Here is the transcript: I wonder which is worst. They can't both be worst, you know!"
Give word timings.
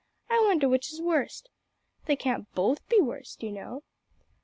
I 0.31 0.39
wonder 0.47 0.67
which 0.67 0.91
is 0.91 0.99
worst. 0.99 1.47
They 2.07 2.15
can't 2.15 2.51
both 2.55 2.89
be 2.89 2.99
worst, 2.99 3.43
you 3.43 3.51
know!" 3.51 3.83